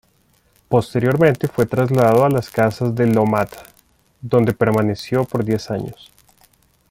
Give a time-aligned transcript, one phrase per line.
[0.67, 3.61] Posteriormente fue trasladado a las Casas de Lo Matta,
[4.19, 6.11] donde permaneció por diez años.